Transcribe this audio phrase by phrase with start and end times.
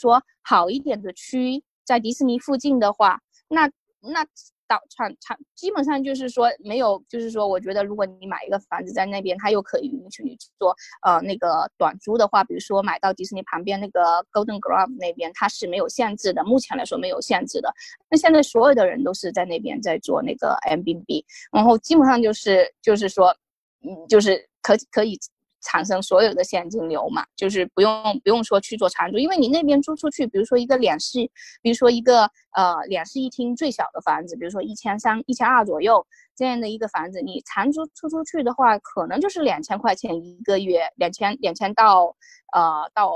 [0.00, 4.26] 说好一点的区，在迪士尼附近的话，那那。
[4.70, 17.68] 到产产基本上就是说没有，就是说我觉得如果你买一个房子在那边，它又可以允许你做呃那个短租的话，比如说买到迪士尼旁边那个 Golden Grove 那边，它是没有限制的，目前来说没有限制的。
[18.08, 23.36] 那现在所有的人都是在那边在做那个 M B B，然后基本上就是就是说，
[23.82, 25.18] 嗯，就是可可以。
[25.60, 31.18] 产生所有的现金流嘛，就是不用不用说去做长租，因为你那边租出去，比如说一个两室，
[31.62, 42.16] 比如说一个呃两室一厅最小的房子，比如说一千三、一千二左右这样的一个房子，你长租出出去的话，可能就是两千块钱一个月，两千两千到
[42.52, 43.12] 呃到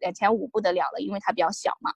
[0.00, 1.92] 两千五不得了了，因为它比较小嘛。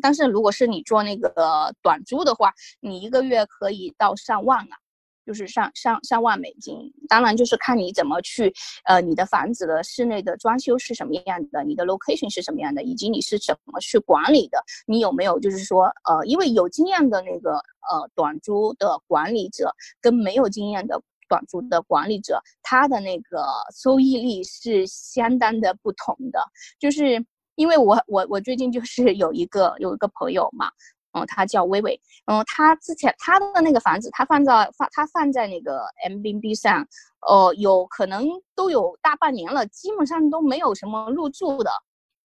[0.00, 4.78] 但是如果是你做那个短租的话，你一个月可以到上万啊。
[5.24, 8.52] 就是上上上万美金，当然就是看你怎么去，
[8.84, 26.40] 呃，你的房子的室内的装修是什么样的，你的 location 是什么样的，以及你是怎么去管理的，你有没有就是说，呃，因为有经验的那个呃短租的管理者跟没有经验的短租的管理者，他的那个收益率是相当的不同的。
[26.80, 30.70] 就是因为我我我最近就是有一个有一个朋友嘛。
[31.12, 32.00] 嗯，他叫微微。
[32.26, 36.86] 嗯，他之前他的那个房子，他放在放他放在那个 M B B 上，
[37.28, 41.70] 呃，有可能都有大半年了，基本上都没有什么入住的，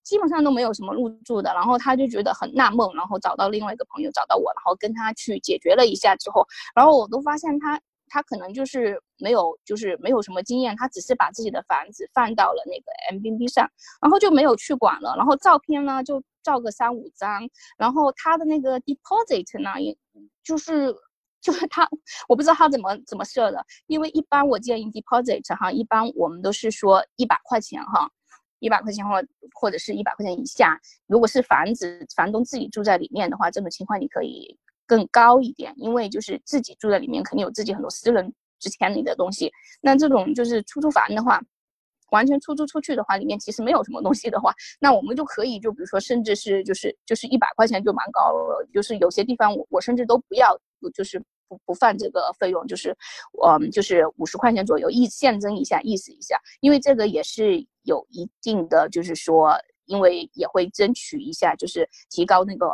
[0.03, 1.53] 基本上都没有什么入住的。
[1.53, 7.79] 然后他就觉得很纳闷，然后找到另外一个朋友，找到我，然后跟他去解决了一下之后，然后我都发现他。
[8.09, 13.69] 他可能就是没有，就是没有什么经验，他只是把自己的房子放到了那个 M B B 上，
[14.01, 15.15] 然后就没有去管了。
[15.17, 17.41] 然后照片呢，就照个三五张。
[17.77, 19.97] 然后他的那个 deposit 呢，也
[20.43, 20.93] 就是
[21.41, 21.87] 就是他，
[22.27, 23.65] 我不知道他怎么怎么设的。
[23.87, 28.09] 因为一般我建议 deposit 哈，一般我们都是说一百块钱哈，
[28.59, 29.23] 一百块钱或
[29.53, 30.79] 或者是一百块钱以下。
[31.07, 34.57] 如果是房子房东自己住在里面的话，这种情况你可以。
[34.89, 39.51] 更高一点，因为就是自己住在里面，肯定有自己很多私人值钱里的东西。
[39.81, 41.41] 那这种就是出租房的话，
[42.11, 48.67] 完全出租出去的话，里面其实没有什么东西的话，那我们就可以就比如说，甚至是就是就是一百块钱就蛮高了。
[48.73, 50.57] 就是有些地方我我甚至都不要，
[50.93, 52.95] 就是不不放这个费用，就是
[53.45, 62.67] 嗯就是五十块钱左右，意现增一下，意思一下，因为这个也是有一定的，就是说，因为也会争取一下，就是提高那个。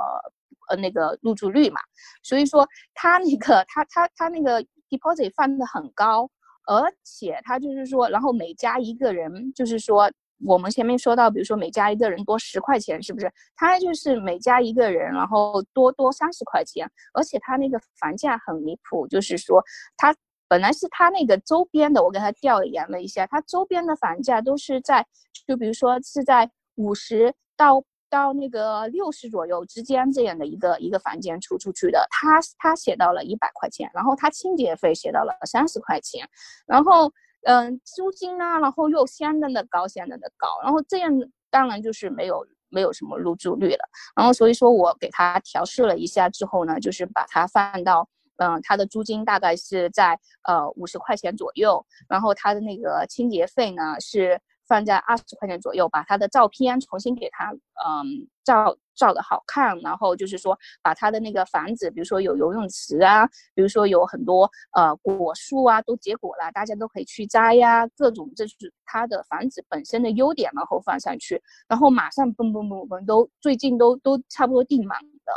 [0.70, 1.82] 呃，那个入住率嘛，
[2.24, 4.66] 所以说他那个他他他那个
[4.98, 6.30] deposit 放的很高，
[6.68, 10.12] 而且他就是说，然后每加一个人，就是说
[10.46, 13.32] 我们前面说到，比如说每加一个人多十块钱，是不是？
[13.56, 19.64] 他就是每加一个人，然后多多三十块钱，而且他那个房价很离谱，就是说
[19.98, 20.16] 他
[20.48, 25.06] 本来是他那个周边的，我给他调研了一下，他周边的房价都是在，
[25.48, 27.84] 就比如说是在五十到。
[28.14, 36.30] 到那个六十左右之间这样的一个一个房间出出去的，他他写到了一百块钱，然后他清洁费写到了三十块钱，
[36.68, 37.12] 然后
[37.48, 41.12] 嗯租金呢，然后又相当的高，相当的高，然后这样
[41.50, 48.08] 当然就是没有没有什么入住率了，然后所以说我给他调试了一下之后呢，就是把它放到
[48.38, 54.40] 嗯他的租金大概是在呃五十块钱左右，然后他的那个清洁费呢是。
[54.68, 75.34] 放在二十块钱左右，把他的照片重新给他，嗯，照照的好看，然后就是说把他的那个房子，比如说有游泳池啊，比如说有很多呃果树啊，都结果了，大家都可以去摘呀，各种这是他的房子本身的优点，然后放上去，然后马上嘣嘣嘣嘣都最近都都差不多订满的，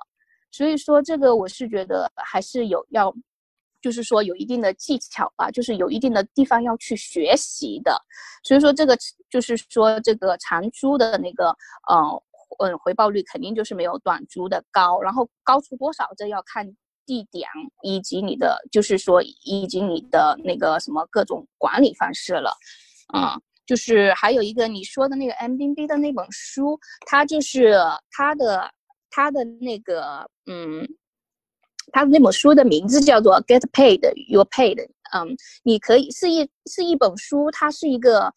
[0.50, 3.14] 所以说这个我是觉得还是有要。
[3.87, 7.97] 就是说有一定的技巧吧，就是有一定的地方要去学习的，
[8.43, 8.99] 所以说这个
[9.31, 11.51] 就是说这个长租的那个
[11.89, 12.23] 呃
[12.59, 16.67] 嗯回报率肯定就是没有短租的高，然后高出多少这要看
[17.07, 17.49] 地点
[17.85, 22.51] 以及你的就是说以及你的那个什么各种管理方式了，
[23.15, 26.77] 嗯，就是还有一个你说的那个 M B B 的那本书，
[27.07, 27.77] 它就是
[28.11, 28.69] 它的
[29.11, 30.85] 它的那个嗯。
[31.96, 34.76] 他的那本书的名字叫做《Get Paid, your Paid》。
[35.14, 38.31] 嗯，你可以是一是一本书，它是一个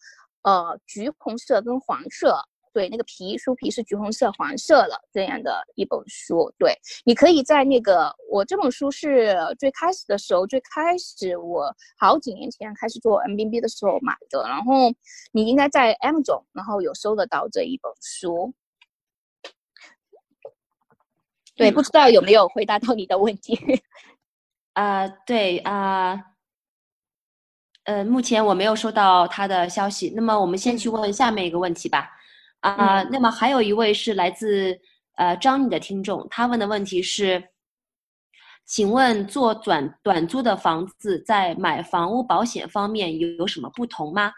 [0.44, 2.34] 呃橘红色跟黄色，
[2.72, 6.50] 对，那个皮书皮是橘红色黄色的这样的一本书。
[6.58, 6.74] 对，
[7.04, 14.90] 你可以在那个我这本书是最开始的时候，最开始我好几年前开始做 M B B 的时候买的，然后
[15.32, 18.54] 你应该在 M 总，然后有收得到这一本书。
[21.60, 23.58] 对，不知道有没有回答到你的问题？
[24.72, 26.18] 啊， 对啊，
[27.84, 30.12] 呃，目前我没有收到他的消息。
[30.16, 32.10] 那么我们先去问下面一个问题吧。
[32.60, 34.78] 啊，那么还有一位是来自
[35.16, 37.42] 呃张妮的听众，他问的问题是，
[38.64, 44.32] 请问做短短租的房子在买房屋保险方面有有什么不同吗？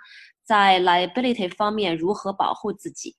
[0.44, 3.14] 在 liability 方面如何保护自己？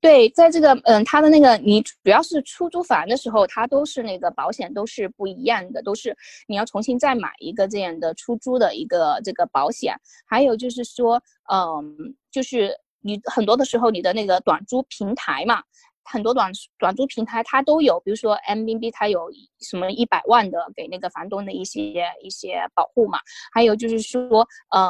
[0.00, 6.16] 对，在这个嗯，他的那个你主要是出租房的时候，它都是那个保险都是不一样的，都是
[6.46, 9.94] 你要重新再买一个这样的出租的一个这个保险。
[10.26, 11.22] 还有就是说，
[11.52, 15.62] 嗯，就是你很多的时候你的那个短租平台嘛。
[16.04, 19.30] 很多短短租平台它都有，比如说 M B B 它有
[19.60, 23.18] 什么一百万的给那个房东的一些一些保护嘛，
[23.52, 24.46] 还有就是说，
[24.76, 24.84] 嗯，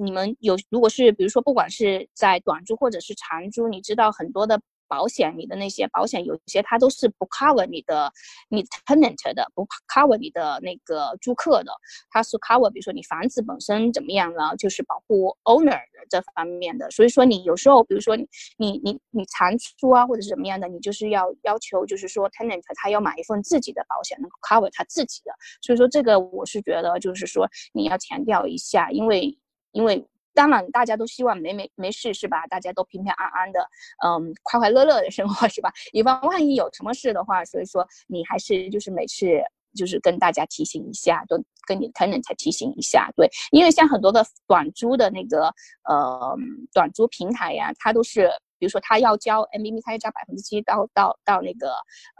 [0.00, 4.60] 你们有如果是比如说不管是在短租或者是长租，你知道很多的。
[4.88, 8.12] 保险，你的那些保险有些它都是不 cover 你的，
[8.48, 11.72] 你 tenant 的，不 cover 你的那个租客的，
[12.10, 15.78] 它是 cover，比如说你房子本身怎么样了，就是保护 owner
[16.08, 16.90] 这方面的。
[16.90, 25.32] 所以说你有时候，比如说你你你你长租啊，或者是怎么样的，你就是要要求，就是说 tenant 他要买一份自己的保险，能够 cover 他自己的。
[25.62, 29.38] 所以说这个我是觉得，就是说你要强调一下，因为
[29.72, 30.06] 因为。
[30.36, 32.46] 当然，大家都希望没没没事是吧？
[32.46, 33.60] 大家都平平安安的，
[34.04, 35.72] 嗯，快快乐乐的生活 是吧？
[35.92, 39.26] 以防万一有什么事的话，所以说你还是就是每次
[39.74, 45.46] 就是跟大家提醒一下，都跟你 tenant 提醒一下，对，因为像很多的短租的那个
[45.88, 46.36] 呃
[46.72, 51.72] 短租平台呀，它都是比如说他要交 M B B，他要交百分之七到到到那个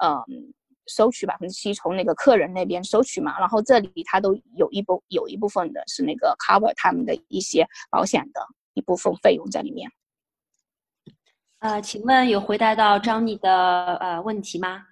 [0.03, 0.53] 嗯。
[0.87, 8.41] 收取百分之七，从那个客人那边收取嘛，然后这里他都有一部有一部分的是那个 cover 他们的一些保险的
[8.75, 9.91] 一部分费用在里面。
[11.59, 14.87] 呃，请问有回答到张妮的呃问题吗？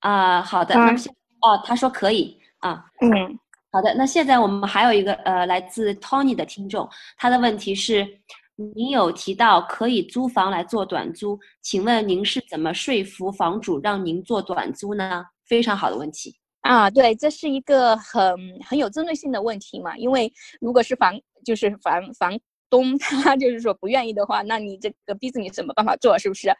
[0.00, 3.38] 啊，好的，那现哦，他说可以啊，嗯，
[3.70, 8.20] 好的，那现在我们还有一个呃来自 Tony 的听众，他的问题是。
[8.56, 15.24] 您有提到可以租房来做短租，请问您是怎么说服房主让您做短租呢？
[15.46, 21.14] 非常好的问题啊，对，这是一个很很有针对性的问题嘛，因为如果是房
[21.44, 22.38] 就是房房。
[22.74, 26.18] 东 他就是说不愿意的话，那你这个 business 怎么办法做？
[26.18, 26.52] 是不是？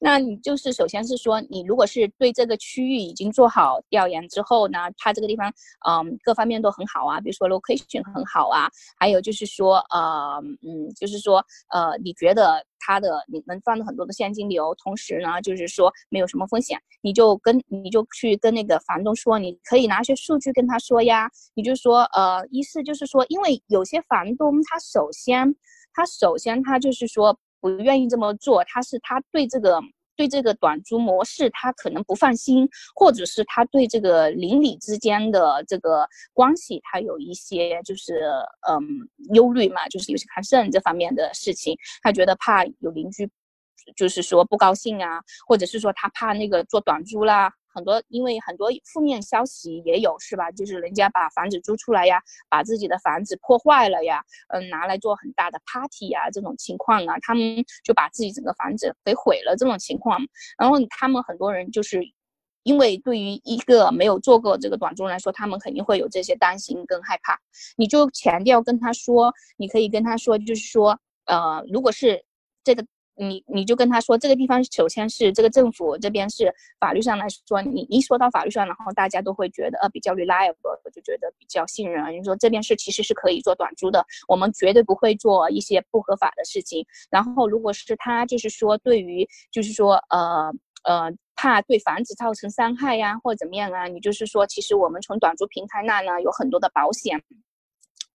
[0.00, 5.48] 那你就是首先是说，你如果是对这个区域已经做好调研之后呢，它这个地方
[5.88, 8.68] 嗯各方面都很好啊，比如说 location 很好啊，
[8.98, 25.54] 还有就是说呃嗯就是说呃你觉得他的你能赚到很多的现金流，同时呢就是说没有什么风险，你就跟你就去跟那个房东说，你可以拿些数据跟他说呀，你就说呃一是就是说，因为有些房东他首先。
[25.92, 29.80] 他首先，他就是说不愿意这么做，他是他对这个
[30.20, 38.20] 对这个短租模式他可能不放心，或者是他对这个邻里之间的这个关系他有一些就是
[38.68, 38.84] 嗯
[39.32, 43.26] 忧虑嘛，就是有些看肾这方面的事情，他觉得怕有邻居
[43.96, 47.50] 就是说不高兴啊，或者是说他怕那个做短租啦。
[47.72, 50.50] 很多，因为很多负面消息也有，是吧？
[50.50, 60.18] 就是人家把房子租出来呀，把自己的房子破坏了呀，嗯，拿来做很大的 party 呀，这种情况啊，他们就把自己整个房子给毁了，这种情况。
[60.58, 62.00] 然后他们很多人就是，
[62.64, 67.38] 因为对于一个没有做过这个短租来说，他们肯定会有这些担心跟害怕。
[67.76, 72.24] 你就强调跟他说，你可以跟他说，就是说，呃，如果是
[72.64, 72.84] 这个。
[73.20, 82.02] 你你就跟他说，这个地方首先是这个政府这边是法律上来说，你一说到法律上，然后大家都会觉得呃比较 reliable，就觉得比较信任。
[82.18, 86.84] 你说这边是其实是可以做短租的，我们绝对不会做一些不合法的事情。
[87.10, 90.50] 然后如果是他就是说对于就是说呃
[90.84, 97.22] 呃怕对房子造成伤害呀或者怎么样啊，你就是说其实我们从短租平台那呢有很多的保险。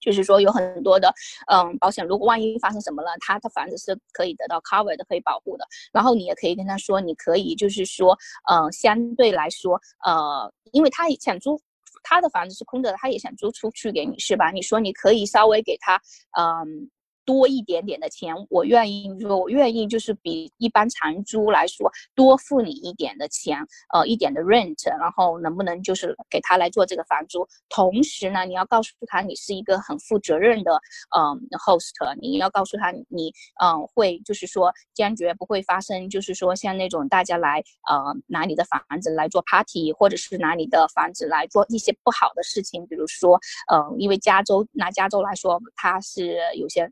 [0.06, 1.12] 就是说有很多的，
[1.52, 5.66] 嗯，保险，如果万一发生什么了，他的房子是可以得到 cover 的，可以保护的。
[5.92, 8.16] 然后你也可以跟他说，你可以就是说，
[8.52, 11.60] 嗯，相对来说，呃，因为他想租
[12.04, 14.52] 他的房子是空着的，他也想租出去给你，是吧？
[14.52, 16.00] 你说你可以稍微给他，
[16.38, 16.90] 嗯。
[17.26, 23.58] 多一点点的钱，我愿意，我愿意就是比一般长租来说多付你一点的钱，
[23.94, 27.48] 呃，一点的 rent，然后能不能就是给他来做这个房租？
[27.70, 30.72] 同时呢，你要告诉他你是一个很负责任的，
[31.18, 31.92] 嗯，host，
[32.22, 43.40] 你要告诉他你，嗯，会就是说坚决不会发生，就是说像那种大家来，呃，拿你的房子来做 party，或者是拿你的房子来做一些不好的事情，比如说，
[43.74, 46.92] 嗯，因为加州拿加州来说，它是有些。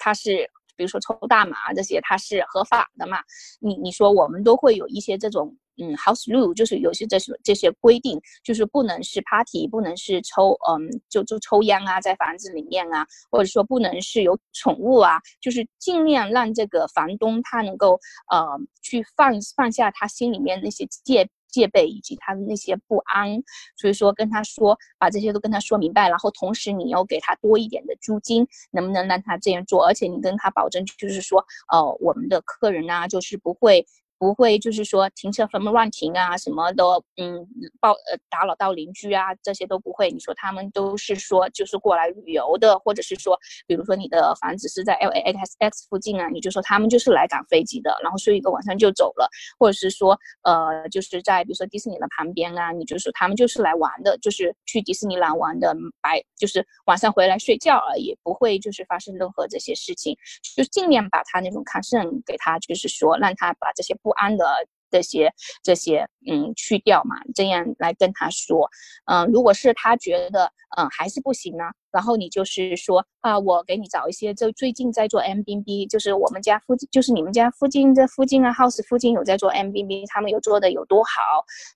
[0.00, 3.18] 它是，比如说抽大麻这些，它是合法的嘛？
[3.60, 17.98] 你你说我们都会有一些这种嗯，house rule 就是有些这些这些规定，就是不能是 party，不能是抽，嗯，就就抽烟啊，在房子里面啊，或者说不能是有宠物啊，就是尽量让这个房东他能够
[18.30, 18.46] 呃
[18.82, 21.28] 去放放下他心里面那些戒。
[21.50, 23.42] 戒备以及他的那些不安，
[23.76, 29.84] 所以说跟他说，把这些都跟他说明白，然后同时你要给他多一点的租金，能不能让他这样做？
[29.84, 33.86] 而且你跟他保证，就是说，呃，我们的客人呢，就是不会。
[34.20, 37.40] 不会，就是说停车分乱停啊，什么都，嗯，
[37.80, 40.10] 报呃打扰到邻居啊，这些都不会。
[40.10, 49.26] 你说他们都是说就是过来旅游的，或者是说，比如说你的房子是在 L A X X 附近啊，你就说他们就是来赶飞机的，然后睡一个晚上就走了，
[49.58, 60.14] 或者是说，呃，就是在比如说迪士尼的旁边啊，你就说他们就是来玩的，就是去迪士尼兰玩的，白就是晚上回来睡觉而已，不会就是发生任何这些事情，
[60.54, 64.09] 就尽量把他那种 concern 给他，就是说让他把这些不。
[64.10, 64.44] 不安的
[64.90, 68.68] 这些这些嗯去掉嘛，这样来跟他说，
[69.06, 71.62] 嗯，如果是他觉得嗯还是不行呢，
[71.92, 81.10] 然后你就是说啊，我给你找一些就最近在做 M B B，就是我们家附近，就是你们家附近这附近啊 house 附近有在做 M B B，他们有做的有多好，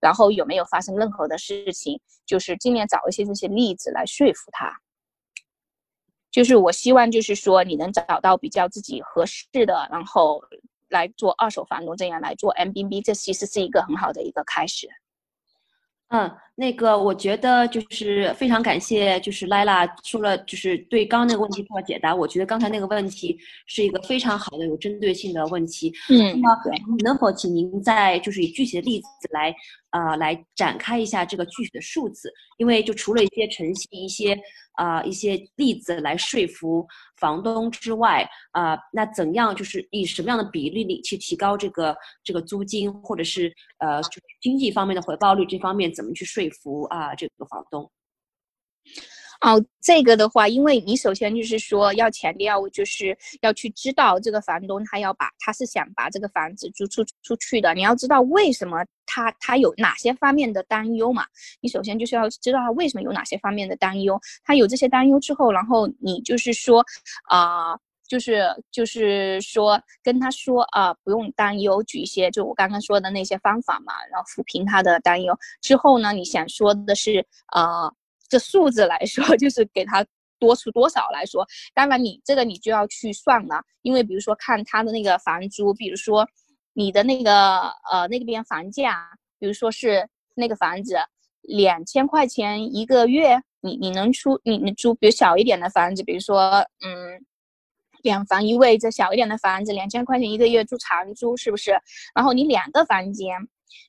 [0.01, 4.77] 然后有没有发生任何的事情，就是尽量找一些这些例子来说服他。
[6.33, 10.43] 就是我希望就是说你能找到比较自己合适的，然后。
[10.95, 14.89] 来做二手房东，这样来做 M B B，这其实是一个很好的一个开始。
[16.09, 22.15] 嗯，那个我觉得就是非常感谢，就是莱拉说了，就是对刚刚那个问题做了解答。
[22.15, 23.37] 我觉得刚才那个问题
[23.67, 25.93] 是一个非常好的有针对性的问题。
[26.11, 26.55] 嗯，那
[26.89, 29.53] 么能否请您再就是以具体的例子来？
[29.91, 34.37] 呃，来展开一下这个具体的数字，因为就除了一些诚信、一些
[34.75, 47.91] 啊一些例子来说服房东之外，啊，那怎样就是以什么样的比例里去提高这个这个租金，或者是呃就经济方面的回报率这方面怎么去说服啊这个房东？
[49.41, 58.79] 哦，这个的话，因为你首先就是说要强调，就是要去知道这个房东他要把他是想把这个房子租出出去的，你要知道为什么
[59.15, 61.25] 他他有哪些方面的担忧嘛？
[61.61, 66.85] 你首先就是要知道他为什么有哪些方面的担忧，他有这些担忧之后，然后你就是说，
[67.29, 67.79] 啊，
[68.09, 77.93] 就是就是说跟他说啊，不用担忧，举一些就我刚刚说的那些方法嘛，然后抚平他的担忧之后呢，你想说的是啊。
[78.27, 80.05] 这数字来说， 就是给他
[80.41, 86.27] 多出多少来说，当然你这个你就要去算了，因为比如说看他的那个房租，比如说
[86.75, 90.97] 你的那个呃那边房价，比如说是那个房子
[91.41, 97.25] 两千块钱一个月，你你能出你你租比如小一点的房子，比如说嗯
[98.03, 101.73] 两房一卫这小一点的房子两千块钱一个月住长租是不是？
[102.15, 103.35] 然后你两个房间，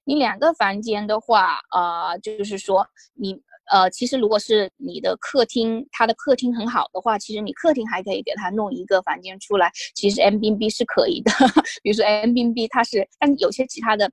[0.06, 3.42] 你两个房间的话，呃就是说你。
[3.72, 9.72] 呃，其实如果是你的客厅，它的客厅很好的话，其实你客厅还可以给他弄一个房间出来。
[9.96, 11.32] 其实 M B B 是可以的，
[11.82, 14.10] 比如说 M B B 它是，但有些其他的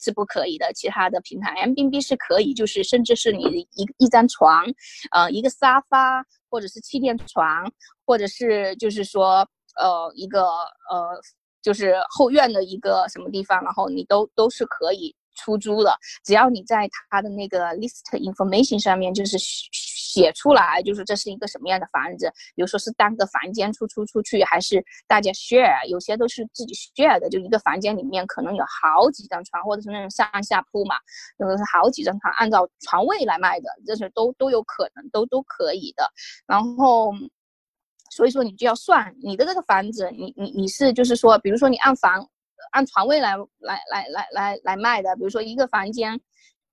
[0.00, 0.72] 是不可以的。
[0.72, 3.42] 其他的平台 M B B 是可以，就是甚至是你
[3.74, 4.64] 一一张床，
[5.12, 7.70] 呃，一个沙发，或者是气垫床，
[8.06, 9.46] 或者是就是说
[9.78, 10.42] 呃一个
[10.90, 11.20] 呃
[11.62, 15.14] 就是后院的一个什么地方，然后你都都是可以。
[15.36, 30.96] 出租的，只要你在他的那个 list information 上面就是写出来，就是这是一个什么样的房子，比如说是单个房间出租出去，还是大家 share，有些都是自己 share 的，就一个房间里面可能有好几张床，或者是那种上下铺嘛，
[31.38, 36.10] 有的是好几张床，按照床位来卖的，这是都都有可能，都都可以的。
[36.46, 37.12] 然后，
[38.10, 42.28] 所以说你就要算你的这个房子，你你你是就是说，比如说你按房。
[42.72, 46.20] 按床位来来来来来来卖的，比如说一个房间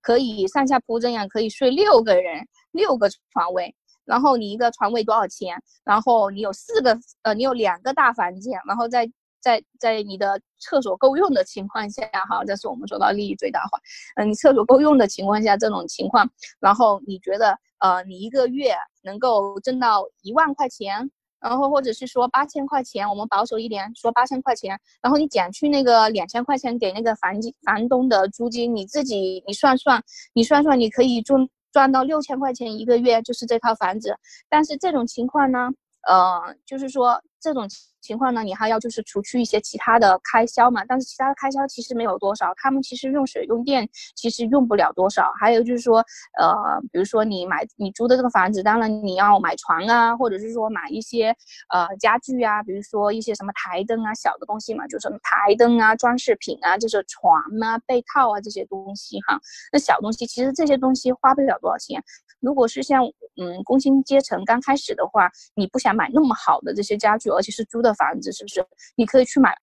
[0.00, 5.60] 可以上下铺这样可以睡六个人，六个床位，然后你一个床位多少钱？
[5.84, 13.78] 然后你有四个呃，你有两个大房间，然后在在在你的厕所够用的情况下哈，这是我们说到利益最大化。
[14.16, 16.28] 嗯，你厕所够用的情况下，这种情况，
[16.60, 21.10] 然后你觉得呃，你一个月能够挣到一万块钱？
[21.40, 27.32] 然后或者是说八千块钱，我们保守一点说八千块钱，然后你减去那个两千块钱给那个房
[27.64, 30.02] 房东的租金，你自己你算算，
[30.32, 34.16] 你算算你可以赚赚到六千块钱一个月，就是这套房子。
[34.48, 35.70] 但是这种情况呢，
[36.06, 37.66] 呃，就是说这种
[38.00, 40.82] 情况呢，你还要就是除去一些其他的开销嘛。
[40.86, 45.32] 但是其他的开销其实没有多少，他们其实用水用电其实用不了多少。
[45.38, 45.98] 还有就是说，
[46.40, 51.34] 呃，比如说你买你租的这个房子，当然你要买床啊，或者是说买一些
[51.68, 59.38] 呃家具啊，比如说一些什么台灯啊，小的东西嘛，就什么台灯啊、装饰品啊，就是床啊、被套啊这些东西哈。
[59.72, 62.02] 那小东西其实这些东西花不了多少钱。
[62.40, 63.04] 如果是像
[63.40, 68.64] 嗯工薪阶层刚开始的话，你不想买那么好的这些家具，而且是租的房子，是不是？
[68.96, 69.54] 你可以去买